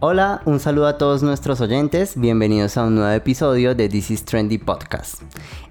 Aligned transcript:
Hola, 0.00 0.42
un 0.44 0.60
saludo 0.60 0.86
a 0.86 0.96
todos 0.96 1.24
nuestros 1.24 1.60
oyentes, 1.60 2.12
bienvenidos 2.14 2.76
a 2.76 2.84
un 2.84 2.94
nuevo 2.94 3.10
episodio 3.10 3.74
de 3.74 3.88
This 3.88 4.12
is 4.12 4.24
Trendy 4.24 4.56
Podcast. 4.56 5.22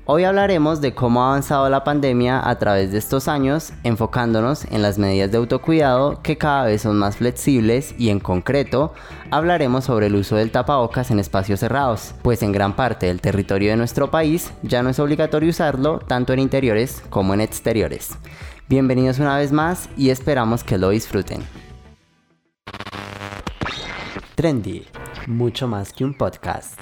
Hoy 0.04 0.26
hablaremos 0.26 0.82
de 0.82 0.94
cómo 0.94 1.24
ha 1.24 1.30
avanzado 1.30 1.70
la 1.70 1.86
pandemia 1.86 2.46
a 2.46 2.60
través 2.60 2.92
de 2.92 2.98
estos 2.98 3.30
años, 3.30 3.72
enfocándonos 3.86 4.66
en 4.66 4.82
las 4.82 4.98
medidas 4.98 5.32
de 5.32 5.38
autocuidado 5.38 6.22
que 6.24 6.38
cada 6.38 6.66
vez 6.66 6.82
son 6.82 6.98
más 6.98 7.16
flexibles 7.16 7.96
y 7.98 8.10
en 8.10 8.20
concreto 8.20 8.94
hablaremos 9.32 9.86
sobre 9.86 10.08
el 10.08 10.16
uso 10.16 10.36
del 10.36 10.52
tapabocas 10.52 11.10
en 11.10 11.20
espacios 11.20 11.62
cerrados, 11.62 12.14
pues 12.22 12.44
en 12.44 12.52
gran 12.52 12.76
parte 12.76 13.06
del 13.06 13.22
territorio 13.22 13.70
de 13.70 13.78
nuestro 13.78 14.12
país 14.12 14.52
ya 14.62 14.84
no 14.84 14.90
es 14.90 15.00
obligatorio 15.00 15.52
usarlo 15.52 16.00
tanto 16.00 16.34
en 16.34 16.40
interiores 16.40 17.02
como 17.10 17.34
en 17.34 17.40
exteriores. 17.40 18.10
Bienvenidos 18.68 19.20
una 19.20 19.38
vez 19.38 19.54
más 19.54 19.88
y 19.96 20.10
esperamos 20.10 20.66
que 20.66 20.78
lo 20.78 20.90
disfruten. 20.90 21.67
Trendy, 24.38 24.86
mucho 25.26 25.68
más 25.68 25.92
que 25.92 26.06
un 26.06 26.14
podcast. 26.14 26.78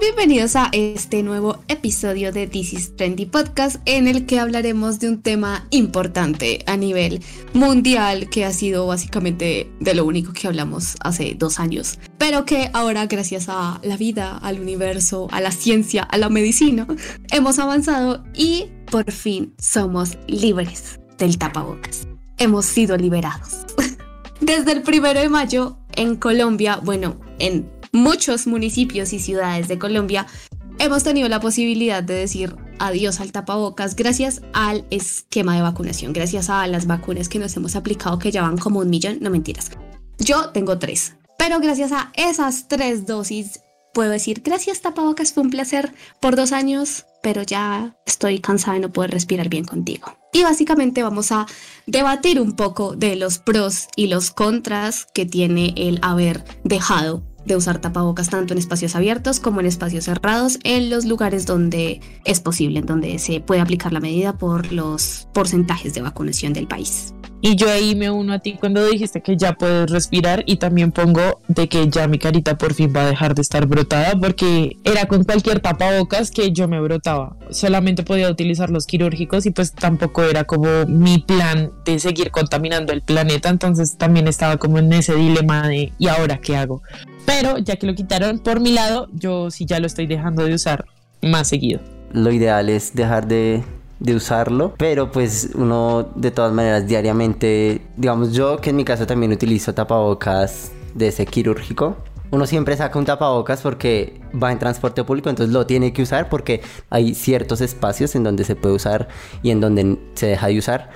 Bienvenidos 0.00 0.56
a 0.56 0.70
este 0.72 1.22
nuevo 1.22 1.58
episodio 1.68 2.32
de 2.32 2.46
This 2.46 2.72
is 2.72 2.96
Trendy 2.96 3.26
Podcast 3.26 3.76
en 3.84 4.08
el 4.08 4.24
que 4.24 4.40
hablaremos 4.40 4.98
de 4.98 5.10
un 5.10 5.20
tema 5.20 5.66
importante 5.68 6.64
a 6.66 6.78
nivel 6.78 7.22
mundial 7.52 8.30
que 8.30 8.46
ha 8.46 8.52
sido 8.52 8.86
básicamente 8.86 9.70
de 9.78 9.94
lo 9.94 10.06
único 10.06 10.32
que 10.32 10.46
hablamos 10.46 10.96
hace 11.00 11.34
dos 11.36 11.60
años, 11.60 11.98
pero 12.16 12.46
que 12.46 12.70
ahora 12.72 13.06
gracias 13.06 13.50
a 13.50 13.78
la 13.82 13.98
vida, 13.98 14.38
al 14.38 14.58
universo, 14.58 15.28
a 15.32 15.42
la 15.42 15.50
ciencia, 15.50 16.02
a 16.02 16.16
la 16.16 16.30
medicina, 16.30 16.86
hemos 17.30 17.58
avanzado 17.58 18.24
y 18.34 18.68
por 18.90 19.12
fin 19.12 19.52
somos 19.58 20.16
libres 20.26 20.98
del 21.18 21.36
tapabocas. 21.36 22.08
Hemos 22.38 22.64
sido 22.64 22.96
liberados. 22.96 23.66
Desde 24.40 24.72
el 24.72 24.80
primero 24.80 25.20
de 25.20 25.28
mayo 25.28 25.76
en 25.92 26.16
Colombia, 26.16 26.80
bueno, 26.82 27.20
en 27.38 27.79
muchos 27.92 28.46
municipios 28.46 29.12
y 29.12 29.18
ciudades 29.18 29.68
de 29.68 29.78
Colombia 29.78 30.26
hemos 30.78 31.02
tenido 31.02 31.28
la 31.28 31.40
posibilidad 31.40 32.02
de 32.02 32.14
decir 32.14 32.56
adiós 32.78 33.20
al 33.20 33.32
tapabocas 33.32 33.96
gracias 33.96 34.40
al 34.52 34.86
esquema 34.90 35.54
de 35.54 35.62
vacunación, 35.62 36.12
gracias 36.12 36.48
a 36.50 36.66
las 36.66 36.86
vacunas 36.86 37.28
que 37.28 37.38
nos 37.38 37.56
hemos 37.56 37.76
aplicado 37.76 38.18
que 38.18 38.30
ya 38.30 38.42
van 38.42 38.58
como 38.58 38.80
un 38.80 38.90
millón, 38.90 39.18
no 39.20 39.30
mentiras. 39.30 39.70
Yo 40.18 40.50
tengo 40.50 40.78
tres, 40.78 41.14
pero 41.38 41.60
gracias 41.60 41.92
a 41.92 42.12
esas 42.14 42.68
tres 42.68 43.06
dosis 43.06 43.60
puedo 43.92 44.10
decir 44.10 44.42
gracias 44.44 44.80
tapabocas, 44.80 45.32
fue 45.32 45.42
un 45.42 45.50
placer 45.50 45.92
por 46.20 46.36
dos 46.36 46.52
años, 46.52 47.06
pero 47.22 47.42
ya 47.42 47.96
estoy 48.06 48.40
cansada 48.40 48.74
de 48.74 48.80
no 48.80 48.92
poder 48.92 49.10
respirar 49.10 49.48
bien 49.48 49.64
contigo. 49.64 50.16
Y 50.32 50.44
básicamente 50.44 51.02
vamos 51.02 51.32
a 51.32 51.46
debatir 51.86 52.40
un 52.40 52.52
poco 52.52 52.94
de 52.94 53.16
los 53.16 53.38
pros 53.38 53.88
y 53.96 54.06
los 54.06 54.30
contras 54.30 55.06
que 55.12 55.26
tiene 55.26 55.74
el 55.76 55.98
haber 56.02 56.44
dejado 56.62 57.22
de 57.44 57.56
usar 57.56 57.78
tapabocas 57.78 58.28
tanto 58.28 58.54
en 58.54 58.58
espacios 58.58 58.94
abiertos 58.94 59.40
como 59.40 59.60
en 59.60 59.66
espacios 59.66 60.04
cerrados 60.04 60.58
en 60.64 60.90
los 60.90 61.04
lugares 61.04 61.46
donde 61.46 62.00
es 62.24 62.40
posible, 62.40 62.80
en 62.80 62.86
donde 62.86 63.18
se 63.18 63.40
puede 63.40 63.60
aplicar 63.60 63.92
la 63.92 64.00
medida 64.00 64.36
por 64.36 64.72
los 64.72 65.28
porcentajes 65.32 65.94
de 65.94 66.02
vacunación 66.02 66.52
del 66.52 66.66
país. 66.66 67.14
Y 67.42 67.56
yo 67.56 67.70
ahí 67.70 67.94
me 67.94 68.10
uno 68.10 68.34
a 68.34 68.38
ti 68.38 68.56
cuando 68.60 68.86
dijiste 68.86 69.22
que 69.22 69.36
ya 69.36 69.54
puedes 69.54 69.90
respirar 69.90 70.42
y 70.46 70.56
también 70.56 70.92
pongo 70.92 71.40
de 71.48 71.68
que 71.68 71.88
ya 71.88 72.06
mi 72.06 72.18
carita 72.18 72.58
por 72.58 72.74
fin 72.74 72.92
va 72.94 73.02
a 73.02 73.06
dejar 73.06 73.34
de 73.34 73.40
estar 73.40 73.66
brotada 73.66 74.12
porque 74.20 74.76
era 74.84 75.06
con 75.06 75.24
cualquier 75.24 75.60
tapabocas 75.60 76.30
que 76.30 76.52
yo 76.52 76.68
me 76.68 76.80
brotaba. 76.80 77.36
Solamente 77.50 78.02
podía 78.02 78.28
utilizar 78.30 78.68
los 78.68 78.86
quirúrgicos 78.86 79.46
y 79.46 79.52
pues 79.52 79.72
tampoco 79.72 80.22
era 80.24 80.44
como 80.44 80.84
mi 80.86 81.18
plan 81.18 81.72
de 81.86 81.98
seguir 81.98 82.30
contaminando 82.30 82.92
el 82.92 83.00
planeta. 83.00 83.48
Entonces 83.48 83.96
también 83.96 84.28
estaba 84.28 84.58
como 84.58 84.78
en 84.78 84.92
ese 84.92 85.14
dilema 85.14 85.66
de 85.66 85.92
¿y 85.98 86.08
ahora 86.08 86.38
qué 86.38 86.56
hago? 86.56 86.82
Pero 87.24 87.56
ya 87.56 87.76
que 87.76 87.86
lo 87.86 87.94
quitaron 87.94 88.40
por 88.40 88.60
mi 88.60 88.72
lado, 88.72 89.08
yo 89.14 89.50
sí 89.50 89.64
ya 89.64 89.80
lo 89.80 89.86
estoy 89.86 90.06
dejando 90.06 90.44
de 90.44 90.54
usar 90.54 90.84
más 91.22 91.48
seguido. 91.48 91.80
Lo 92.12 92.32
ideal 92.32 92.68
es 92.68 92.94
dejar 92.94 93.28
de, 93.28 93.62
usarlo, 94.08 94.74
pero 94.76 95.10
pues 95.10 95.50
uno 95.54 96.08
de 96.14 96.30
todas 96.30 96.52
maneras 96.52 96.86
diariamente, 96.86 97.82
digamos 97.96 98.32
yo 98.32 98.58
que 98.58 98.70
en 98.70 98.76
mi 98.76 98.84
caso 98.84 99.06
también 99.06 99.32
utilizo 99.32 99.74
tapabocas 99.74 100.72
de 100.94 101.08
ese 101.08 101.26
quirúrgico, 101.26 101.96
uno 102.30 102.46
siempre 102.46 102.76
saca 102.76 102.98
un 102.98 103.04
tapabocas 103.04 103.60
porque 103.60 104.20
va 104.40 104.52
en 104.52 104.58
transporte 104.58 105.02
público, 105.04 105.28
entonces 105.30 105.52
lo 105.52 105.66
tiene 105.66 105.92
que 105.92 106.02
usar 106.02 106.28
porque 106.28 106.60
hay 106.88 107.14
ciertos 107.14 107.60
espacios 107.60 108.14
en 108.14 108.22
donde 108.22 108.44
se 108.44 108.56
puede 108.56 108.74
usar 108.74 109.08
y 109.42 109.50
en 109.50 109.60
donde 109.60 109.98
se 110.14 110.26
deja 110.26 110.46
de 110.46 110.58
usar. 110.58 110.90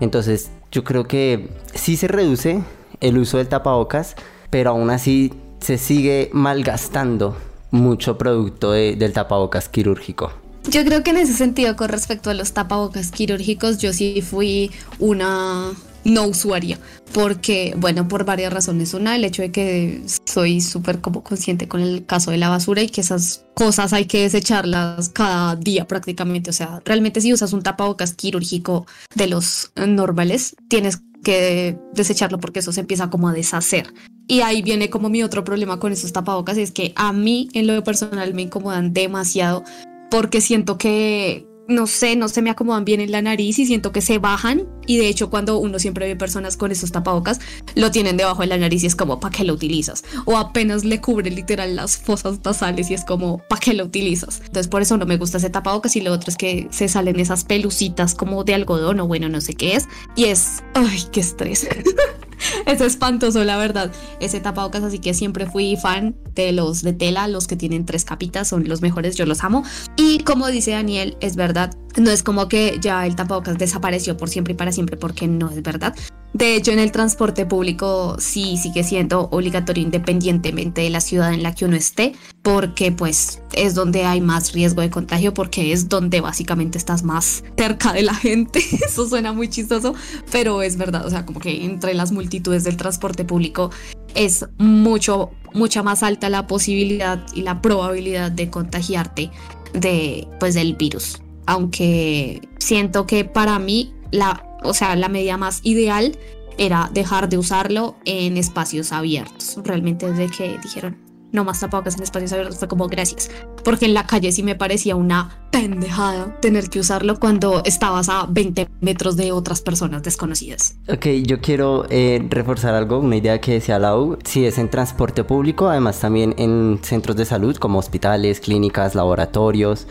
Entonces 0.00 0.50
yo 0.72 0.84
creo 0.84 1.06
que 1.06 1.50
sí 1.74 1.96
se 1.96 2.08
reduce 2.08 2.62
el 3.00 3.18
uso 3.18 3.38
del 3.38 3.48
tapabocas, 3.48 4.16
pero 4.50 4.70
aún 4.70 4.90
así 4.90 5.34
se 5.60 5.76
sigue 5.76 6.30
malgastando 6.32 7.36
mucho 7.70 8.16
producto 8.16 8.72
del 8.72 9.12
tapabocas 9.12 9.68
quirúrgico. 9.68 10.32
Yo 10.70 10.84
creo 10.84 11.02
que 11.02 11.10
en 11.10 11.16
ese 11.16 11.32
sentido, 11.32 11.76
con 11.76 11.88
respecto 11.88 12.28
a 12.28 12.34
los 12.34 12.52
tapabocas 12.52 13.10
quirúrgicos, 13.10 13.78
yo 13.78 13.94
sí 13.94 14.20
fui 14.20 14.70
una 14.98 15.72
no 16.04 16.26
usuaria, 16.26 16.78
porque, 17.12 17.74
bueno, 17.78 18.06
por 18.06 18.26
varias 18.26 18.52
razones. 18.52 18.92
Una, 18.92 19.16
el 19.16 19.24
hecho 19.24 19.40
de 19.40 19.50
que 19.50 20.02
soy 20.26 20.60
súper 20.60 21.00
como 21.00 21.22
consciente 21.22 21.68
con 21.68 21.80
el 21.80 22.04
caso 22.04 22.30
de 22.30 22.36
la 22.36 22.50
basura 22.50 22.82
y 22.82 22.88
que 22.88 23.00
esas 23.00 23.44
cosas 23.54 23.94
hay 23.94 24.04
que 24.04 24.22
desecharlas 24.22 25.08
cada 25.08 25.56
día 25.56 25.86
prácticamente. 25.86 26.50
O 26.50 26.52
sea, 26.52 26.82
realmente 26.84 27.22
si 27.22 27.32
usas 27.32 27.54
un 27.54 27.62
tapabocas 27.62 28.12
quirúrgico 28.12 28.86
de 29.14 29.26
los 29.26 29.72
normales, 29.74 30.54
tienes 30.68 31.00
que 31.24 31.78
desecharlo 31.94 32.38
porque 32.38 32.60
eso 32.60 32.72
se 32.72 32.80
empieza 32.80 33.08
como 33.10 33.28
a 33.28 33.32
deshacer. 33.32 33.92
Y 34.26 34.42
ahí 34.42 34.60
viene 34.60 34.90
como 34.90 35.08
mi 35.08 35.22
otro 35.22 35.42
problema 35.42 35.80
con 35.80 35.92
esos 35.92 36.12
tapabocas, 36.12 36.58
es 36.58 36.70
que 36.70 36.92
a 36.96 37.14
mí 37.14 37.48
en 37.54 37.66
lo 37.66 37.82
personal 37.82 38.34
me 38.34 38.42
incomodan 38.42 38.92
demasiado 38.92 39.64
porque 40.10 40.40
siento 40.40 40.78
que 40.78 41.46
no 41.68 41.86
sé, 41.86 42.16
no 42.16 42.28
se 42.28 42.42
me 42.42 42.50
acomodan 42.50 42.84
bien 42.84 43.00
en 43.00 43.12
la 43.12 43.22
nariz 43.22 43.58
y 43.58 43.66
siento 43.66 43.92
que 43.92 44.00
se 44.00 44.18
bajan. 44.18 44.66
Y 44.88 44.96
de 44.96 45.06
hecho, 45.06 45.30
cuando 45.30 45.58
uno 45.58 45.78
siempre 45.78 46.06
ve 46.06 46.16
personas 46.16 46.56
con 46.56 46.72
esos 46.72 46.90
tapabocas, 46.90 47.38
lo 47.74 47.90
tienen 47.90 48.16
debajo 48.16 48.40
de 48.40 48.48
la 48.48 48.56
nariz 48.56 48.82
y 48.82 48.86
es 48.86 48.96
como, 48.96 49.20
¿para 49.20 49.36
qué 49.36 49.44
lo 49.44 49.52
utilizas? 49.52 50.02
O 50.24 50.36
apenas 50.38 50.84
le 50.84 51.00
cubre 51.00 51.30
literal 51.30 51.76
las 51.76 51.98
fosas 51.98 52.40
nasales 52.42 52.90
y 52.90 52.94
es 52.94 53.04
como, 53.04 53.38
¿para 53.48 53.60
qué 53.60 53.74
lo 53.74 53.84
utilizas? 53.84 54.40
Entonces, 54.40 54.66
por 54.66 54.80
eso 54.80 54.96
no 54.96 55.04
me 55.04 55.18
gusta 55.18 55.36
ese 55.36 55.50
tapabocas. 55.50 55.94
Y 55.94 56.00
lo 56.00 56.10
otro 56.10 56.30
es 56.30 56.36
que 56.36 56.68
se 56.70 56.88
salen 56.88 57.20
esas 57.20 57.44
pelucitas 57.44 58.14
como 58.14 58.44
de 58.44 58.54
algodón 58.54 58.98
o 59.00 59.06
bueno, 59.06 59.28
no 59.28 59.42
sé 59.42 59.54
qué 59.54 59.76
es. 59.76 59.86
Y 60.16 60.24
es, 60.24 60.62
ay, 60.74 61.02
qué 61.12 61.20
estrés. 61.20 61.68
es 62.66 62.80
espantoso, 62.80 63.44
la 63.44 63.56
verdad. 63.56 63.92
Ese 64.20 64.40
tapabocas, 64.40 64.82
así 64.82 64.98
que 64.98 65.14
siempre 65.14 65.46
fui 65.46 65.76
fan 65.76 66.16
de 66.34 66.52
los 66.52 66.82
de 66.82 66.92
tela, 66.92 67.28
los 67.28 67.46
que 67.46 67.56
tienen 67.56 67.84
tres 67.84 68.04
capitas, 68.04 68.48
son 68.48 68.68
los 68.68 68.80
mejores, 68.80 69.16
yo 69.16 69.26
los 69.26 69.44
amo. 69.44 69.64
Y 69.96 70.20
como 70.20 70.46
dice 70.48 70.72
Daniel, 70.72 71.16
es 71.20 71.36
verdad, 71.36 71.76
no 71.96 72.10
es 72.10 72.22
como 72.22 72.48
que 72.48 72.78
ya 72.80 73.06
el 73.06 73.16
tapabocas 73.16 73.58
desapareció 73.58 74.16
por 74.16 74.28
siempre 74.28 74.52
y 74.52 74.56
para 74.56 74.72
siempre, 74.72 74.77
porque 74.86 75.26
no 75.26 75.50
es 75.50 75.62
verdad. 75.62 75.94
De 76.34 76.54
hecho, 76.54 76.72
en 76.72 76.78
el 76.78 76.92
transporte 76.92 77.46
público 77.46 78.16
sí 78.18 78.58
sigue 78.58 78.84
siendo 78.84 79.28
obligatorio 79.30 79.82
independientemente 79.82 80.82
de 80.82 80.90
la 80.90 81.00
ciudad 81.00 81.32
en 81.32 81.42
la 81.42 81.54
que 81.54 81.64
uno 81.64 81.74
esté, 81.74 82.12
porque 82.42 82.92
pues 82.92 83.40
es 83.54 83.74
donde 83.74 84.04
hay 84.04 84.20
más 84.20 84.52
riesgo 84.52 84.82
de 84.82 84.90
contagio, 84.90 85.32
porque 85.32 85.72
es 85.72 85.88
donde 85.88 86.20
básicamente 86.20 86.76
estás 86.76 87.02
más 87.02 87.42
cerca 87.56 87.92
de 87.92 88.02
la 88.02 88.14
gente. 88.14 88.62
Eso 88.86 89.08
suena 89.08 89.32
muy 89.32 89.48
chistoso, 89.48 89.94
pero 90.30 90.62
es 90.62 90.76
verdad, 90.76 91.06
o 91.06 91.10
sea, 91.10 91.24
como 91.24 91.40
que 91.40 91.64
entre 91.64 91.94
las 91.94 92.12
multitudes 92.12 92.62
del 92.62 92.76
transporte 92.76 93.24
público 93.24 93.70
es 94.14 94.46
mucho, 94.58 95.30
mucha 95.54 95.82
más 95.82 96.02
alta 96.02 96.28
la 96.28 96.46
posibilidad 96.46 97.24
y 97.34 97.42
la 97.42 97.62
probabilidad 97.62 98.30
de 98.30 98.50
contagiarte 98.50 99.30
de, 99.72 100.28
pues, 100.38 100.54
del 100.54 100.74
virus. 100.74 101.22
Aunque 101.46 102.42
siento 102.58 103.06
que 103.06 103.24
para 103.24 103.58
mí 103.58 103.94
la 104.10 104.47
o 104.62 104.74
sea, 104.74 104.96
la 104.96 105.08
medida 105.08 105.36
más 105.36 105.60
ideal 105.62 106.18
era 106.58 106.90
dejar 106.92 107.28
de 107.28 107.38
usarlo 107.38 107.96
en 108.04 108.36
espacios 108.36 108.92
abiertos. 108.92 109.58
Realmente 109.64 110.10
desde 110.10 110.28
que 110.34 110.58
dijeron 110.58 111.08
no 111.32 111.44
más 111.44 111.60
tapabocas 111.60 111.96
en 111.96 112.02
espacios 112.02 112.32
abiertos 112.32 112.58
fue 112.58 112.68
como 112.68 112.88
gracias. 112.88 113.30
Porque 113.64 113.86
en 113.86 113.94
la 113.94 114.06
calle 114.06 114.32
sí 114.32 114.42
me 114.42 114.54
parecía 114.54 114.96
una 114.96 115.46
pendejada 115.50 116.38
tener 116.40 116.70
que 116.70 116.80
usarlo 116.80 117.18
cuando 117.18 117.62
estabas 117.64 118.08
a 118.08 118.26
20 118.28 118.68
metros 118.80 119.16
de 119.16 119.32
otras 119.32 119.60
personas 119.60 120.02
desconocidas. 120.02 120.76
Ok, 120.88 121.06
yo 121.24 121.40
quiero 121.40 121.86
eh, 121.90 122.24
reforzar 122.28 122.74
algo, 122.74 122.98
una 122.98 123.16
idea 123.16 123.40
que 123.40 123.52
decía 123.52 123.78
Lau. 123.78 124.18
Si 124.24 124.46
es 124.46 124.58
en 124.58 124.70
transporte 124.70 125.24
público, 125.24 125.68
además 125.68 126.00
también 126.00 126.34
en 126.38 126.80
centros 126.82 127.16
de 127.16 127.24
salud 127.24 127.56
como 127.56 127.78
hospitales, 127.78 128.40
clínicas, 128.40 128.94
laboratorios, 128.94 129.86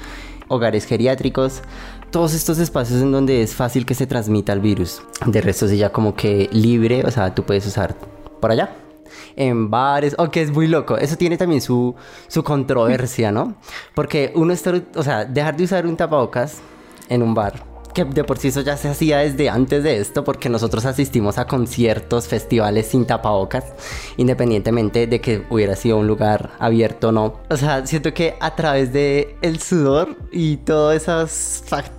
hogares 0.48 0.86
geriátricos 0.86 1.62
todos 2.12 2.34
estos 2.34 2.60
espacios 2.60 3.02
en 3.02 3.12
donde 3.12 3.42
es 3.42 3.56
fácil 3.56 3.86
que 3.86 3.96
se 3.96 4.08
transmita 4.08 4.54
el 4.54 4.60
virus. 4.60 5.02
De 5.26 5.42
resto, 5.42 5.66
es 5.66 5.78
ya 5.78 5.92
como 5.92 6.16
que 6.16 6.50
libre, 6.52 7.04
o 7.06 7.12
sea, 7.12 7.34
tú 7.34 7.44
puedes 7.44 7.66
usar 7.66 7.96
por 8.40 8.52
allá. 8.52 8.76
En 9.36 9.70
bares, 9.70 10.16
o 10.18 10.30
que 10.30 10.42
es 10.42 10.52
muy 10.52 10.68
loco. 10.68 10.98
Eso 10.98 11.16
tiene 11.16 11.38
también 11.38 11.62
su, 11.62 11.96
su 12.28 12.44
controversia, 12.44 13.32
¿no? 13.32 13.56
Porque 13.94 14.32
uno 14.36 14.54
está, 14.54 14.74
o 14.96 15.04
sea, 15.04 15.26
dejar 15.26 15.56
de 15.58 15.64
usar 15.64 15.86
un 15.86 15.96
tapabocas 15.96 16.58
en 17.10 17.22
un 17.22 17.34
bar 17.34 17.78
que 17.98 18.06
de 18.06 18.24
por 18.24 18.38
sí 18.38 18.50
eso 18.50 18.62
ya 18.62 18.78
se 18.78 18.90
hacía 18.90 19.18
desde 19.20 19.50
antes 19.50 19.84
de 19.84 20.00
esto, 20.00 20.24
porque 20.24 20.50
nosotros 20.50 20.86
asistimos 20.86 21.40
a 21.40 21.48
conciertos, 21.48 22.28
festivales 22.28 22.86
sin 22.86 23.08
tapabocas, 23.08 23.66
independientemente 24.18 25.08
de 25.08 25.20
que 25.20 25.44
hubiera 25.50 25.76
sido 25.76 25.98
un 25.98 26.06
lugar 26.06 26.52
abierto 26.60 27.10
o 27.10 27.12
no. 27.12 27.40
O 27.50 27.58
sea, 27.58 27.88
siento 27.88 28.14
que 28.14 28.36
a 28.40 28.56
través 28.56 28.94
de 28.94 29.36
el 29.42 29.60
sudor 29.60 30.16
y 30.32 30.58
todos 30.58 30.96
esos 30.96 31.64
factores, 31.66 31.97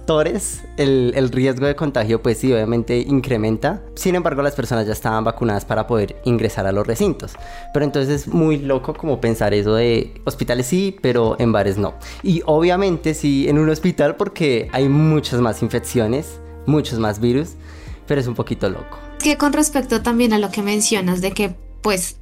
el, 0.76 1.12
el 1.14 1.30
riesgo 1.30 1.66
de 1.66 1.76
contagio, 1.76 2.22
pues 2.22 2.38
sí, 2.38 2.52
obviamente 2.52 2.98
incrementa. 2.98 3.82
Sin 3.94 4.14
embargo, 4.14 4.42
las 4.42 4.54
personas 4.54 4.86
ya 4.86 4.92
estaban 4.92 5.24
vacunadas 5.24 5.64
para 5.64 5.86
poder 5.86 6.16
ingresar 6.24 6.66
a 6.66 6.72
los 6.72 6.86
recintos. 6.86 7.32
Pero 7.72 7.84
entonces 7.84 8.22
es 8.22 8.28
muy 8.28 8.58
loco 8.58 8.94
como 8.94 9.20
pensar 9.20 9.54
eso 9.54 9.74
de 9.74 10.20
hospitales 10.24 10.66
sí, 10.66 10.96
pero 11.02 11.36
en 11.38 11.52
bares 11.52 11.78
no. 11.78 11.94
Y 12.22 12.42
obviamente 12.46 13.14
sí 13.14 13.48
en 13.48 13.58
un 13.58 13.68
hospital 13.68 14.16
porque 14.16 14.68
hay 14.72 14.88
muchas 14.88 15.40
más 15.40 15.62
infecciones 15.62 16.40
muchos 16.68 16.98
más 16.98 17.18
virus, 17.18 17.54
pero 18.06 18.20
es 18.20 18.26
un 18.28 18.34
poquito 18.34 18.68
loco. 18.68 18.98
Que 19.18 19.36
con 19.36 19.52
respecto 19.52 20.02
también 20.02 20.32
a 20.32 20.38
lo 20.38 20.50
que 20.50 20.62
mencionas 20.62 21.20
de 21.20 21.32
que, 21.32 21.56
pues, 21.82 22.17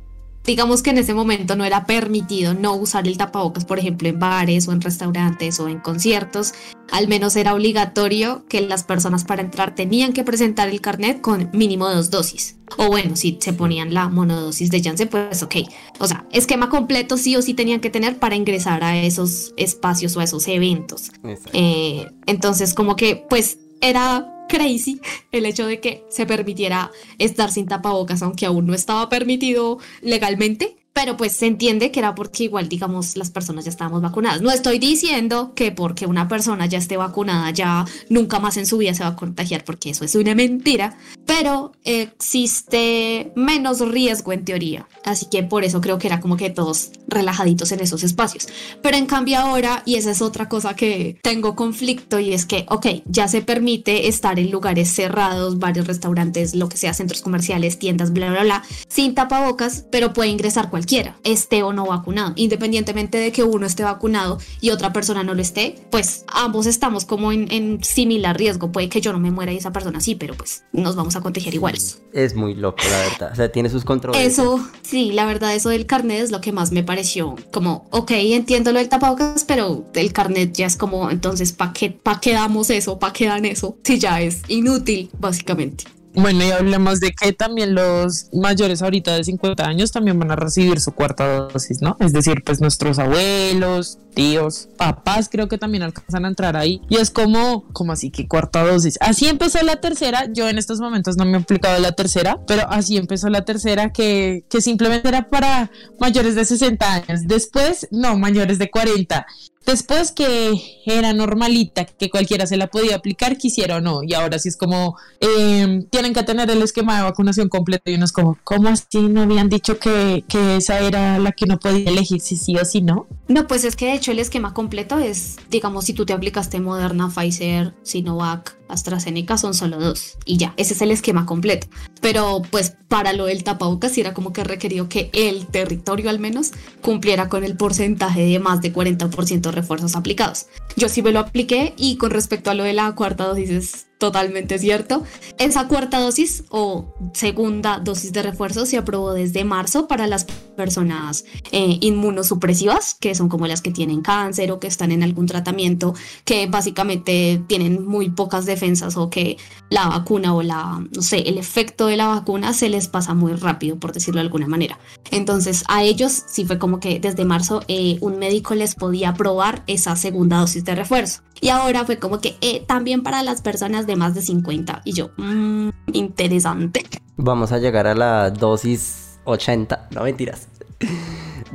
digamos 0.46 0.82
que 0.82 0.90
en 0.90 0.98
ese 0.98 1.14
momento 1.14 1.56
no 1.56 1.64
era 1.64 1.86
permitido 1.86 2.54
no 2.54 2.74
usar 2.74 3.06
el 3.06 3.18
tapabocas, 3.18 3.64
por 3.64 3.78
ejemplo, 3.78 4.08
en 4.08 4.18
bares 4.18 4.68
o 4.68 4.72
en 4.72 4.80
restaurantes 4.80 5.58
o 5.60 5.68
en 5.68 5.80
conciertos, 5.80 6.54
al 6.90 7.08
menos 7.08 7.36
era 7.36 7.54
obligatorio 7.54 8.44
que 8.48 8.60
las 8.60 8.84
personas 8.84 9.24
para 9.24 9.42
entrar 9.42 9.74
tenían 9.74 10.12
que 10.12 10.24
presentar 10.24 10.68
el 10.68 10.80
carnet 10.80 11.20
con 11.20 11.50
mínimo 11.52 11.88
dos 11.90 12.10
dosis. 12.10 12.56
O 12.78 12.88
bueno, 12.88 13.16
si 13.16 13.38
se 13.40 13.52
ponían 13.52 13.94
la 13.94 14.08
monodosis 14.08 14.70
de 14.70 14.82
Janssen, 14.82 15.08
pues 15.08 15.42
ok. 15.42 15.56
O 15.98 16.06
sea, 16.06 16.26
esquema 16.32 16.68
completo 16.68 17.16
sí 17.16 17.36
o 17.36 17.42
sí 17.42 17.54
tenían 17.54 17.80
que 17.80 17.90
tener 17.90 18.18
para 18.18 18.36
ingresar 18.36 18.82
a 18.82 18.96
esos 18.96 19.54
espacios 19.56 20.16
o 20.16 20.20
a 20.20 20.24
esos 20.24 20.46
eventos. 20.48 21.10
Eh, 21.52 22.06
entonces, 22.26 22.74
como 22.74 22.96
que, 22.96 23.24
pues, 23.28 23.58
era 23.80 24.35
crazy 24.48 25.00
el 25.32 25.46
hecho 25.46 25.66
de 25.66 25.80
que 25.80 26.04
se 26.08 26.26
permitiera 26.26 26.90
estar 27.18 27.50
sin 27.50 27.66
tapabocas, 27.66 28.22
aunque 28.22 28.46
aún 28.46 28.66
no 28.66 28.74
estaba 28.74 29.08
permitido 29.08 29.78
legalmente. 30.00 30.76
Pero 30.96 31.18
pues 31.18 31.32
se 31.32 31.44
entiende 31.44 31.90
que 31.90 32.00
era 32.00 32.14
porque 32.14 32.44
igual, 32.44 32.70
digamos, 32.70 33.18
las 33.18 33.30
personas 33.30 33.66
ya 33.66 33.70
estábamos 33.70 34.00
vacunadas. 34.00 34.40
No 34.40 34.50
estoy 34.50 34.78
diciendo 34.78 35.52
que 35.54 35.70
porque 35.70 36.06
una 36.06 36.26
persona 36.26 36.64
ya 36.64 36.78
esté 36.78 36.96
vacunada 36.96 37.50
ya 37.50 37.84
nunca 38.08 38.40
más 38.40 38.56
en 38.56 38.64
su 38.64 38.78
vida 38.78 38.94
se 38.94 39.02
va 39.02 39.10
a 39.10 39.16
contagiar, 39.16 39.62
porque 39.62 39.90
eso 39.90 40.06
es 40.06 40.14
una 40.14 40.34
mentira. 40.34 40.96
Pero 41.26 41.72
existe 41.84 43.30
menos 43.36 43.80
riesgo 43.80 44.32
en 44.32 44.46
teoría. 44.46 44.88
Así 45.04 45.26
que 45.26 45.42
por 45.42 45.64
eso 45.64 45.82
creo 45.82 45.98
que 45.98 46.06
era 46.06 46.18
como 46.18 46.38
que 46.38 46.48
todos 46.48 46.92
relajaditos 47.08 47.72
en 47.72 47.80
esos 47.80 48.02
espacios. 48.02 48.48
Pero 48.80 48.96
en 48.96 49.04
cambio 49.04 49.38
ahora, 49.38 49.82
y 49.84 49.96
esa 49.96 50.12
es 50.12 50.22
otra 50.22 50.48
cosa 50.48 50.76
que 50.76 51.18
tengo 51.20 51.56
conflicto, 51.56 52.18
y 52.20 52.32
es 52.32 52.46
que, 52.46 52.64
ok, 52.70 52.86
ya 53.04 53.28
se 53.28 53.42
permite 53.42 54.08
estar 54.08 54.38
en 54.38 54.50
lugares 54.50 54.88
cerrados, 54.88 55.58
varios 55.58 55.86
restaurantes, 55.86 56.54
lo 56.54 56.70
que 56.70 56.78
sea, 56.78 56.94
centros 56.94 57.20
comerciales, 57.20 57.78
tiendas, 57.78 58.14
bla, 58.14 58.30
bla, 58.30 58.44
bla, 58.44 58.64
sin 58.88 59.14
tapabocas, 59.14 59.84
pero 59.90 60.14
puede 60.14 60.30
ingresar 60.30 60.70
cualquier 60.70 60.85
quiera, 60.86 61.16
esté 61.24 61.62
o 61.62 61.72
no 61.72 61.86
vacunado. 61.86 62.32
Independientemente 62.36 63.18
de 63.18 63.32
que 63.32 63.42
uno 63.42 63.66
esté 63.66 63.82
vacunado 63.82 64.38
y 64.60 64.70
otra 64.70 64.92
persona 64.92 65.22
no 65.22 65.34
lo 65.34 65.42
esté, 65.42 65.74
pues 65.90 66.24
ambos 66.28 66.66
estamos 66.66 67.04
como 67.04 67.32
en, 67.32 67.82
similar 67.82 68.38
riesgo. 68.38 68.72
Puede 68.72 68.88
que 68.88 69.00
yo 69.00 69.12
no 69.12 69.18
me 69.18 69.30
muera 69.30 69.52
y 69.52 69.56
esa 69.56 69.72
persona 69.72 70.00
sí, 70.00 70.14
pero 70.14 70.34
pues 70.34 70.64
nos 70.72 70.96
vamos 70.96 71.16
a 71.16 71.20
contagiar 71.20 71.54
igual. 71.54 71.76
Es 72.12 72.34
muy 72.34 72.54
loco, 72.54 72.82
la 72.90 72.98
verdad. 72.98 73.32
O 73.32 73.34
sea, 73.34 73.52
tiene 73.52 73.68
sus 73.68 73.84
controles. 73.84 74.20
Eso, 74.20 74.66
sí, 74.82 75.12
la 75.12 75.26
verdad, 75.26 75.54
eso 75.54 75.68
del 75.68 75.86
carnet 75.86 76.22
es 76.22 76.30
lo 76.30 76.40
que 76.40 76.52
más 76.52 76.72
me 76.72 76.82
pareció 76.82 77.36
como, 77.50 77.86
ok, 77.90 78.10
entiendo 78.12 78.72
lo 78.72 78.78
del 78.78 78.88
tapabocas, 78.88 79.44
pero 79.44 79.86
el 79.94 80.12
carnet 80.12 80.52
ya 80.52 80.66
es 80.66 80.76
como, 80.76 81.10
entonces, 81.10 81.52
¿para 81.52 81.72
qué, 81.72 81.90
pa 81.90 82.20
qué 82.20 82.32
damos 82.32 82.70
eso? 82.70 82.98
¿Para 82.98 83.12
qué 83.12 83.26
dan 83.26 83.44
eso? 83.44 83.76
Si 83.82 83.98
ya 83.98 84.20
es 84.20 84.42
inútil, 84.48 85.10
básicamente. 85.18 85.84
Bueno, 86.16 86.44
y 86.44 86.50
hablemos 86.50 86.98
de 86.98 87.12
que 87.12 87.32
también 87.34 87.74
los 87.74 88.30
mayores 88.32 88.80
ahorita 88.80 89.14
de 89.14 89.22
50 89.22 89.66
años 89.66 89.92
también 89.92 90.18
van 90.18 90.30
a 90.30 90.36
recibir 90.36 90.80
su 90.80 90.92
cuarta 90.92 91.26
dosis, 91.48 91.82
¿no? 91.82 91.96
Es 92.00 92.14
decir, 92.14 92.42
pues 92.42 92.58
nuestros 92.60 92.98
abuelos, 92.98 93.98
tíos, 94.14 94.70
papás 94.78 95.28
creo 95.30 95.46
que 95.46 95.58
también 95.58 95.82
alcanzan 95.82 96.24
a 96.24 96.28
entrar 96.28 96.56
ahí. 96.56 96.80
Y 96.88 96.96
es 96.96 97.10
como, 97.10 97.64
como 97.74 97.92
así 97.92 98.10
que 98.10 98.26
cuarta 98.26 98.64
dosis. 98.64 98.96
Así 99.00 99.28
empezó 99.28 99.62
la 99.62 99.76
tercera. 99.76 100.24
Yo 100.32 100.48
en 100.48 100.56
estos 100.56 100.80
momentos 100.80 101.18
no 101.18 101.26
me 101.26 101.36
he 101.36 101.40
aplicado 101.40 101.78
la 101.80 101.92
tercera, 101.92 102.40
pero 102.46 102.66
así 102.70 102.96
empezó 102.96 103.28
la 103.28 103.44
tercera 103.44 103.92
que, 103.92 104.44
que 104.48 104.62
simplemente 104.62 105.08
era 105.08 105.28
para 105.28 105.70
mayores 106.00 106.34
de 106.34 106.46
60 106.46 106.94
años. 106.94 107.20
Después, 107.26 107.88
no, 107.90 108.16
mayores 108.16 108.58
de 108.58 108.70
40. 108.70 109.26
Después 109.66 110.12
que 110.12 110.82
era 110.86 111.12
normalita, 111.12 111.84
que 111.84 112.08
cualquiera 112.08 112.46
se 112.46 112.56
la 112.56 112.68
podía 112.68 112.94
aplicar, 112.94 113.36
quisiera 113.36 113.78
o 113.78 113.80
no. 113.80 114.04
Y 114.04 114.14
ahora 114.14 114.38
sí 114.38 114.48
es 114.48 114.56
como, 114.56 114.96
eh, 115.20 115.84
tienen 115.90 116.14
que 116.14 116.22
tener 116.22 116.48
el 116.50 116.62
esquema 116.62 116.96
de 116.96 117.02
vacunación 117.02 117.48
completo. 117.48 117.90
Y 117.90 117.94
uno 117.94 118.04
es 118.04 118.12
como, 118.12 118.38
¿cómo 118.44 118.68
así 118.68 119.08
no 119.08 119.22
habían 119.22 119.48
dicho 119.48 119.80
que, 119.80 120.24
que 120.28 120.56
esa 120.56 120.78
era 120.78 121.18
la 121.18 121.32
que 121.32 121.46
no 121.46 121.58
podía 121.58 121.90
elegir 121.90 122.20
si 122.20 122.36
sí 122.36 122.56
o 122.56 122.64
si 122.64 122.80
no? 122.80 123.08
No, 123.26 123.48
pues 123.48 123.64
es 123.64 123.74
que 123.74 123.86
de 123.86 123.94
hecho 123.94 124.12
el 124.12 124.20
esquema 124.20 124.54
completo 124.54 125.00
es, 125.00 125.36
digamos, 125.50 125.84
si 125.84 125.94
tú 125.94 126.06
te 126.06 126.12
aplicaste 126.12 126.60
Moderna, 126.60 127.10
Pfizer, 127.12 127.74
Sinovac, 127.82 128.55
AstraZeneca 128.68 129.38
son 129.38 129.54
solo 129.54 129.78
dos 129.78 130.18
y 130.24 130.36
ya, 130.36 130.54
ese 130.56 130.74
es 130.74 130.82
el 130.82 130.90
esquema 130.90 131.26
completo. 131.26 131.66
Pero 132.00 132.42
pues 132.50 132.74
para 132.88 133.12
lo 133.12 133.26
del 133.26 133.44
tapabocas 133.44 133.96
era 133.98 134.14
como 134.14 134.32
que 134.32 134.44
requirió 134.44 134.88
que 134.88 135.10
el 135.12 135.46
territorio 135.46 136.10
al 136.10 136.18
menos 136.18 136.52
cumpliera 136.82 137.28
con 137.28 137.44
el 137.44 137.56
porcentaje 137.56 138.26
de 138.26 138.38
más 138.38 138.60
de 138.60 138.72
40% 138.72 139.50
refuerzos 139.50 139.96
aplicados. 139.96 140.46
Yo 140.76 140.88
sí 140.88 141.02
me 141.02 141.12
lo 141.12 141.20
apliqué 141.20 141.74
y 141.76 141.96
con 141.96 142.10
respecto 142.10 142.50
a 142.50 142.54
lo 142.54 142.64
de 142.64 142.72
la 142.72 142.94
cuarta 142.94 143.24
dosis 143.24 143.85
totalmente 143.98 144.58
cierto. 144.58 145.04
Esa 145.38 145.68
cuarta 145.68 145.98
dosis 146.00 146.44
o 146.50 146.94
segunda 147.14 147.78
dosis 147.78 148.12
de 148.12 148.22
refuerzo 148.22 148.66
se 148.66 148.76
aprobó 148.76 149.12
desde 149.12 149.44
marzo 149.44 149.88
para 149.88 150.06
las 150.06 150.24
personas 150.24 151.24
eh, 151.52 151.78
inmunosupresivas, 151.80 152.94
que 152.94 153.14
son 153.14 153.28
como 153.28 153.46
las 153.46 153.62
que 153.62 153.70
tienen 153.70 154.02
cáncer 154.02 154.52
o 154.52 154.60
que 154.60 154.66
están 154.66 154.92
en 154.92 155.02
algún 155.02 155.26
tratamiento, 155.26 155.94
que 156.24 156.46
básicamente 156.46 157.42
tienen 157.46 157.86
muy 157.86 158.10
pocas 158.10 158.46
defensas 158.46 158.96
o 158.96 159.10
que 159.10 159.36
la 159.70 159.88
vacuna 159.88 160.34
o 160.34 160.42
la, 160.42 160.84
no 160.94 161.02
sé, 161.02 161.18
el 161.28 161.38
efecto 161.38 161.86
de 161.86 161.96
la 161.96 162.06
vacuna 162.06 162.52
se 162.52 162.68
les 162.68 162.88
pasa 162.88 163.14
muy 163.14 163.32
rápido, 163.34 163.78
por 163.78 163.92
decirlo 163.92 164.20
de 164.20 164.26
alguna 164.26 164.46
manera. 164.46 164.78
Entonces 165.10 165.64
a 165.68 165.82
ellos 165.82 166.24
sí 166.26 166.44
fue 166.44 166.58
como 166.58 166.80
que 166.80 167.00
desde 167.00 167.24
marzo 167.24 167.62
eh, 167.68 167.98
un 168.00 168.18
médico 168.18 168.54
les 168.54 168.74
podía 168.74 169.10
aprobar 169.10 169.62
esa 169.66 169.96
segunda 169.96 170.38
dosis 170.38 170.64
de 170.64 170.74
refuerzo. 170.74 171.22
Y 171.40 171.48
ahora 171.50 171.84
fue 171.84 171.98
como 171.98 172.20
que 172.20 172.36
eh, 172.40 172.64
también 172.66 173.02
para 173.02 173.22
las 173.22 173.42
personas 173.42 173.86
de 173.86 173.96
más 173.96 174.14
de 174.14 174.22
50. 174.22 174.82
Y 174.84 174.92
yo, 174.92 175.10
mmm, 175.16 175.70
interesante. 175.92 176.84
Vamos 177.16 177.52
a 177.52 177.58
llegar 177.58 177.86
a 177.86 177.94
la 177.94 178.30
dosis 178.30 179.18
80. 179.24 179.88
No 179.92 180.02
mentiras. 180.02 180.48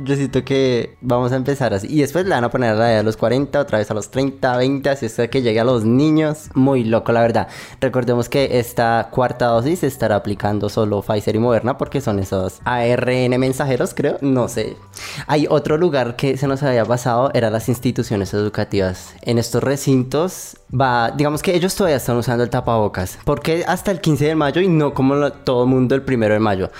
Yo 0.04 0.16
siento 0.16 0.44
que 0.44 0.96
vamos 1.00 1.32
a 1.32 1.36
empezar 1.36 1.74
así. 1.74 1.86
Y 1.90 2.00
después 2.00 2.24
le 2.24 2.30
van 2.30 2.44
a 2.44 2.50
poner 2.50 2.70
a, 2.70 2.74
la 2.74 3.00
a 3.00 3.02
los 3.02 3.16
40, 3.16 3.60
otra 3.60 3.78
vez 3.78 3.90
a 3.90 3.94
los 3.94 4.10
30, 4.10 4.56
20, 4.56 4.90
así 4.90 5.06
hasta 5.06 5.28
que 5.28 5.42
llegue 5.42 5.60
a 5.60 5.64
los 5.64 5.84
niños. 5.84 6.50
Muy 6.54 6.84
loco, 6.84 7.12
la 7.12 7.20
verdad. 7.20 7.48
Recordemos 7.80 8.28
que 8.28 8.58
esta 8.58 9.08
cuarta 9.10 9.46
dosis 9.46 9.82
estará 9.84 10.16
aplicando 10.16 10.68
solo 10.68 11.02
Pfizer 11.02 11.36
y 11.36 11.38
Moderna 11.38 11.78
porque 11.78 12.00
son 12.00 12.18
esos 12.18 12.60
ARN 12.64 13.38
mensajeros, 13.38 13.94
creo. 13.94 14.18
No 14.20 14.48
sé. 14.48 14.76
Hay 15.26 15.46
otro 15.48 15.76
lugar 15.76 16.16
que 16.16 16.36
se 16.36 16.46
nos 16.46 16.62
había 16.62 16.84
pasado, 16.84 17.30
eran 17.34 17.52
las 17.52 17.68
instituciones 17.68 18.34
educativas. 18.34 19.14
En 19.22 19.38
estos 19.38 19.62
recintos 19.62 20.56
va, 20.72 21.10
digamos 21.10 21.42
que 21.42 21.54
ellos 21.54 21.74
todavía 21.74 21.96
están 21.96 22.16
usando 22.16 22.44
el 22.44 22.50
tapabocas. 22.50 23.18
porque 23.24 23.64
hasta 23.66 23.90
el 23.90 24.00
15 24.00 24.26
de 24.26 24.34
mayo 24.34 24.60
y 24.60 24.68
no 24.68 24.94
como 24.94 25.30
todo 25.30 25.64
el 25.64 25.70
mundo 25.70 25.94
el 25.94 26.02
primero 26.02 26.34
de 26.34 26.40
mayo? 26.40 26.70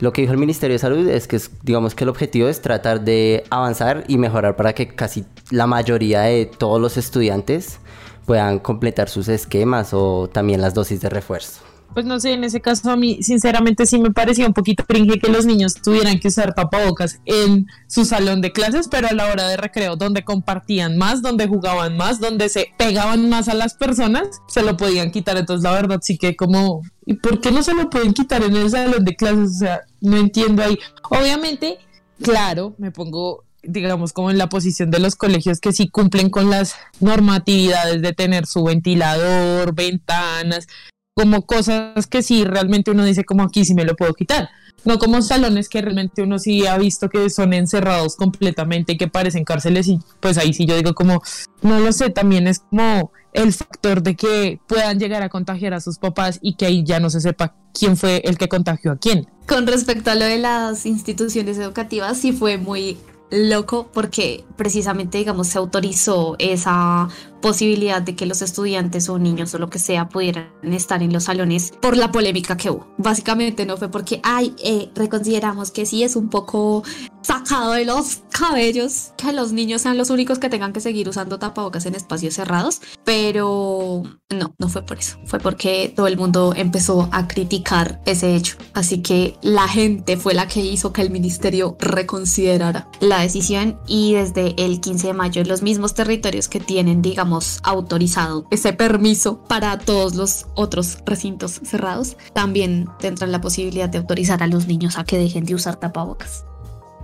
Lo 0.00 0.12
que 0.12 0.22
dijo 0.22 0.32
el 0.32 0.38
Ministerio 0.38 0.74
de 0.74 0.78
Salud 0.78 1.08
es 1.08 1.26
que 1.26 1.40
digamos 1.62 1.94
que 1.94 2.04
el 2.04 2.10
objetivo 2.10 2.48
es 2.48 2.62
tratar 2.62 3.00
de 3.00 3.44
avanzar 3.50 4.04
y 4.06 4.16
mejorar 4.16 4.54
para 4.56 4.72
que 4.72 4.88
casi 4.88 5.24
la 5.50 5.66
mayoría 5.66 6.22
de 6.22 6.46
todos 6.46 6.80
los 6.80 6.96
estudiantes 6.96 7.80
puedan 8.24 8.60
completar 8.60 9.08
sus 9.08 9.28
esquemas 9.28 9.92
o 9.92 10.28
también 10.28 10.60
las 10.60 10.74
dosis 10.74 11.00
de 11.00 11.08
refuerzo 11.08 11.62
pues 11.94 12.06
no 12.06 12.20
sé, 12.20 12.32
en 12.32 12.44
ese 12.44 12.60
caso 12.60 12.90
a 12.90 12.96
mí 12.96 13.22
sinceramente 13.22 13.86
sí 13.86 13.98
me 13.98 14.10
parecía 14.10 14.46
un 14.46 14.52
poquito 14.52 14.84
cringe 14.84 15.20
que 15.20 15.32
los 15.32 15.46
niños 15.46 15.74
tuvieran 15.74 16.20
que 16.20 16.28
usar 16.28 16.54
tapabocas 16.54 17.20
en 17.24 17.66
su 17.86 18.04
salón 18.04 18.40
de 18.40 18.52
clases, 18.52 18.88
pero 18.88 19.08
a 19.08 19.12
la 19.12 19.26
hora 19.32 19.48
de 19.48 19.56
recreo, 19.56 19.96
donde 19.96 20.24
compartían 20.24 20.96
más, 20.96 21.22
donde 21.22 21.48
jugaban 21.48 21.96
más, 21.96 22.20
donde 22.20 22.48
se 22.48 22.72
pegaban 22.76 23.28
más 23.28 23.48
a 23.48 23.54
las 23.54 23.74
personas, 23.74 24.28
se 24.46 24.62
lo 24.62 24.76
podían 24.76 25.10
quitar. 25.10 25.36
Entonces 25.38 25.64
la 25.64 25.72
verdad 25.72 25.98
sí 26.02 26.18
que 26.18 26.36
como, 26.36 26.82
¿y 27.08 27.14
por 27.14 27.40
qué 27.40 27.50
no 27.50 27.62
se 27.62 27.72
lo 27.72 27.88
pueden 27.88 28.12
quitar 28.12 28.42
en 28.42 28.54
el 28.54 28.68
salón 28.68 29.02
de 29.02 29.16
clases? 29.16 29.50
O 29.56 29.58
sea, 29.60 29.80
no 30.02 30.18
entiendo 30.18 30.62
ahí. 30.62 30.78
Obviamente, 31.08 31.78
claro, 32.22 32.74
me 32.76 32.90
pongo 32.90 33.44
digamos, 33.62 34.12
como 34.12 34.30
en 34.30 34.38
la 34.38 34.48
posición 34.48 34.90
de 34.90 35.00
los 35.00 35.16
colegios 35.16 35.58
que 35.60 35.72
sí 35.72 35.88
cumplen 35.88 36.30
con 36.30 36.48
las 36.48 36.74
normatividades 37.00 38.02
de 38.02 38.12
tener 38.12 38.46
su 38.46 38.62
ventilador, 38.62 39.74
ventanas, 39.74 40.68
como 41.14 41.42
cosas 41.42 42.06
que 42.06 42.22
sí 42.22 42.44
realmente 42.44 42.92
uno 42.92 43.04
dice 43.04 43.24
como 43.24 43.42
aquí 43.42 43.64
sí 43.64 43.74
me 43.74 43.84
lo 43.84 43.96
puedo 43.96 44.14
quitar. 44.14 44.48
no 44.84 44.98
como 44.98 45.20
salones 45.22 45.68
que 45.68 45.82
realmente 45.82 46.22
uno 46.22 46.38
sí 46.38 46.66
ha 46.66 46.78
visto 46.78 47.08
que 47.08 47.28
son 47.30 47.52
encerrados 47.52 48.16
completamente 48.16 48.92
y 48.92 48.96
que 48.96 49.08
parecen 49.08 49.44
cárceles 49.44 49.88
y 49.88 49.98
pues 50.20 50.38
ahí 50.38 50.52
sí 50.52 50.66
yo 50.66 50.76
digo 50.76 50.94
como, 50.94 51.20
no 51.62 51.80
lo 51.80 51.90
sé, 51.92 52.10
también 52.10 52.46
es 52.46 52.60
como 52.60 53.10
el 53.32 53.52
factor 53.52 54.02
de 54.02 54.16
que 54.16 54.60
puedan 54.66 54.98
llegar 54.98 55.22
a 55.22 55.28
contagiar 55.28 55.74
a 55.74 55.80
sus 55.80 55.98
papás 55.98 56.38
y 56.42 56.54
que 56.54 56.66
ahí 56.66 56.84
ya 56.84 57.00
no 57.00 57.10
se 57.10 57.20
sepa 57.20 57.54
quién 57.72 57.96
fue 57.96 58.22
el 58.24 58.38
que 58.38 58.48
contagió 58.48 58.92
a 58.92 58.96
quién. 58.96 59.28
Con 59.46 59.66
respecto 59.66 60.10
a 60.10 60.14
lo 60.14 60.24
de 60.24 60.38
las 60.38 60.86
instituciones 60.86 61.58
educativas, 61.58 62.18
sí 62.18 62.32
fue 62.32 62.58
muy 62.58 62.98
loco 63.30 63.90
porque 63.92 64.44
precisamente, 64.56 65.18
digamos, 65.18 65.48
se 65.48 65.58
autorizó 65.58 66.36
esa 66.38 67.08
posibilidad 67.40 68.02
de 68.02 68.14
que 68.16 68.26
los 68.26 68.42
estudiantes 68.42 69.08
o 69.08 69.18
niños 69.18 69.54
o 69.54 69.58
lo 69.58 69.70
que 69.70 69.78
sea 69.78 70.08
pudieran 70.08 70.48
estar 70.62 71.02
en 71.02 71.12
los 71.12 71.24
salones 71.24 71.72
por 71.80 71.96
la 71.96 72.12
polémica 72.12 72.56
que 72.56 72.70
hubo. 72.70 72.86
Básicamente 72.98 73.66
no 73.66 73.76
fue 73.76 73.88
porque, 73.88 74.20
ay, 74.22 74.54
eh, 74.62 74.90
reconsideramos 74.94 75.70
que 75.70 75.86
sí 75.86 76.02
es 76.02 76.16
un 76.16 76.28
poco 76.28 76.82
sacado 77.22 77.72
de 77.72 77.84
los 77.84 78.20
cabellos 78.30 79.12
que 79.16 79.32
los 79.32 79.52
niños 79.52 79.82
sean 79.82 79.98
los 79.98 80.10
únicos 80.10 80.38
que 80.38 80.48
tengan 80.48 80.72
que 80.72 80.80
seguir 80.80 81.08
usando 81.08 81.38
tapabocas 81.38 81.84
en 81.86 81.94
espacios 81.94 82.34
cerrados, 82.34 82.80
pero 83.04 84.02
no, 84.30 84.54
no 84.58 84.68
fue 84.68 84.82
por 84.82 84.98
eso, 84.98 85.18
fue 85.26 85.38
porque 85.38 85.92
todo 85.94 86.06
el 86.06 86.16
mundo 86.16 86.54
empezó 86.56 87.08
a 87.12 87.28
criticar 87.28 88.00
ese 88.06 88.34
hecho. 88.34 88.56
Así 88.72 89.02
que 89.02 89.36
la 89.42 89.68
gente 89.68 90.16
fue 90.16 90.34
la 90.34 90.48
que 90.48 90.60
hizo 90.60 90.92
que 90.92 91.02
el 91.02 91.10
ministerio 91.10 91.76
reconsiderara 91.78 92.88
la 93.00 93.20
decisión 93.20 93.78
y 93.86 94.14
desde 94.14 94.54
el 94.56 94.80
15 94.80 95.08
de 95.08 95.14
mayo 95.14 95.44
los 95.44 95.62
mismos 95.62 95.94
territorios 95.94 96.48
que 96.48 96.60
tienen, 96.60 97.02
digamos, 97.02 97.27
autorizado 97.62 98.46
ese 98.50 98.72
permiso 98.72 99.38
para 99.44 99.78
todos 99.78 100.14
los 100.14 100.46
otros 100.54 100.98
recintos 101.04 101.60
cerrados, 101.64 102.16
también 102.32 102.88
tendrán 102.98 103.32
la 103.32 103.40
posibilidad 103.40 103.88
de 103.88 103.98
autorizar 103.98 104.42
a 104.42 104.46
los 104.46 104.66
niños 104.66 104.98
a 104.98 105.04
que 105.04 105.18
dejen 105.18 105.44
de 105.44 105.54
usar 105.54 105.76
tapabocas. 105.76 106.44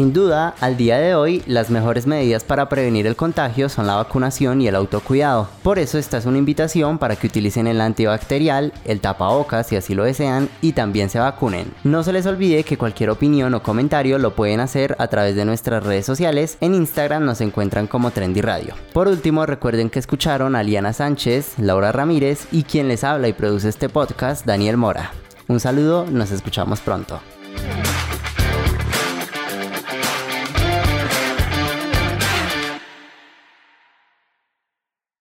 Sin 0.00 0.14
duda, 0.14 0.54
al 0.60 0.78
día 0.78 0.98
de 0.98 1.14
hoy, 1.14 1.42
las 1.46 1.68
mejores 1.68 2.06
medidas 2.06 2.42
para 2.42 2.70
prevenir 2.70 3.06
el 3.06 3.16
contagio 3.16 3.68
son 3.68 3.86
la 3.86 3.96
vacunación 3.96 4.62
y 4.62 4.66
el 4.66 4.74
autocuidado. 4.74 5.50
Por 5.62 5.78
eso 5.78 5.98
esta 5.98 6.16
es 6.16 6.24
una 6.24 6.38
invitación 6.38 6.96
para 6.96 7.16
que 7.16 7.26
utilicen 7.26 7.66
el 7.66 7.82
antibacterial, 7.82 8.72
el 8.86 9.02
tapabocas 9.02 9.66
si 9.66 9.76
así 9.76 9.94
lo 9.94 10.04
desean 10.04 10.48
y 10.62 10.72
también 10.72 11.10
se 11.10 11.18
vacunen. 11.18 11.74
No 11.84 12.02
se 12.02 12.14
les 12.14 12.24
olvide 12.24 12.64
que 12.64 12.78
cualquier 12.78 13.10
opinión 13.10 13.52
o 13.52 13.62
comentario 13.62 14.16
lo 14.16 14.34
pueden 14.34 14.60
hacer 14.60 14.96
a 14.98 15.08
través 15.08 15.36
de 15.36 15.44
nuestras 15.44 15.84
redes 15.84 16.06
sociales. 16.06 16.56
En 16.62 16.74
Instagram 16.74 17.26
nos 17.26 17.42
encuentran 17.42 17.86
como 17.86 18.10
Trendy 18.10 18.40
Radio. 18.40 18.76
Por 18.94 19.06
último, 19.06 19.44
recuerden 19.44 19.90
que 19.90 19.98
escucharon 19.98 20.56
a 20.56 20.62
Liana 20.62 20.94
Sánchez, 20.94 21.58
Laura 21.58 21.92
Ramírez 21.92 22.46
y 22.52 22.62
quien 22.62 22.88
les 22.88 23.04
habla 23.04 23.28
y 23.28 23.34
produce 23.34 23.68
este 23.68 23.90
podcast, 23.90 24.46
Daniel 24.46 24.78
Mora. 24.78 25.12
Un 25.46 25.60
saludo, 25.60 26.06
nos 26.10 26.30
escuchamos 26.30 26.80
pronto. 26.80 27.20